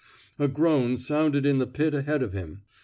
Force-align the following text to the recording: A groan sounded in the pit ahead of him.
A 0.39 0.47
groan 0.47 0.97
sounded 0.97 1.45
in 1.45 1.59
the 1.59 1.67
pit 1.67 1.93
ahead 1.93 2.23
of 2.23 2.33
him. 2.33 2.63